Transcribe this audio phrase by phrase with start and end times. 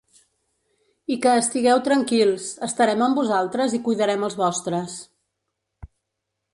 [1.15, 5.01] I que estigueu tranquils, estarem amb vosaltres i cuidarem els vostres.